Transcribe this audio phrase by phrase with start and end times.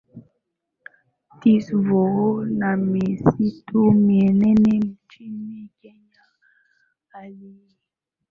[1.41, 2.05] Tsavo
[2.59, 6.23] na misitu minene nchini Kenya
[7.11, 7.77] Hali hii